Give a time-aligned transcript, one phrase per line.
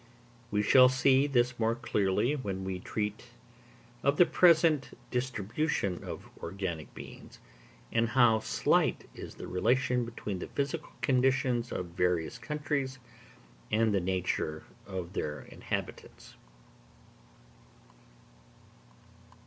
[0.49, 3.25] We shall see this more clearly when we treat
[4.01, 7.37] of the present distribution of organic beings,
[7.91, 12.97] and find how slight is the relation between the physical conditions of various countries
[13.69, 16.33] and the nature of their inhabitants.